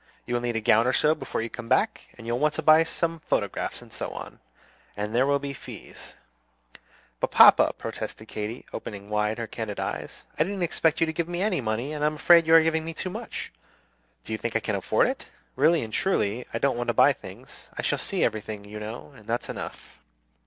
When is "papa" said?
7.29-7.73